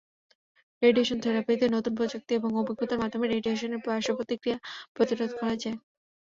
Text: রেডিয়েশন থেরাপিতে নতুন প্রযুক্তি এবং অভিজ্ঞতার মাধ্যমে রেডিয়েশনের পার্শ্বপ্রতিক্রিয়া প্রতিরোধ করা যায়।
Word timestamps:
রেডিয়েশন 0.81 1.17
থেরাপিতে 1.23 1.65
নতুন 1.75 1.93
প্রযুক্তি 1.99 2.31
এবং 2.35 2.49
অভিজ্ঞতার 2.61 3.01
মাধ্যমে 3.03 3.25
রেডিয়েশনের 3.27 3.83
পার্শ্বপ্রতিক্রিয়া 3.85 4.57
প্রতিরোধ 4.95 5.31
করা 5.39 5.55
যায়। 5.55 5.77